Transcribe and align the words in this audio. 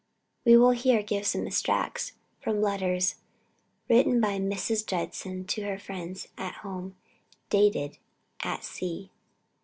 We 0.45 0.57
will 0.57 0.71
here 0.71 1.03
give 1.03 1.27
some 1.27 1.45
extracts 1.45 2.13
from 2.39 2.59
letters 2.59 3.17
written 3.87 4.19
by 4.19 4.39
Mrs. 4.39 4.83
Judson 4.83 5.45
to 5.45 5.61
her 5.65 5.77
friends 5.77 6.27
at 6.39 6.63
home, 6.65 6.95
dated 7.51 7.99
"at 8.41 8.63
sea." 8.63 9.11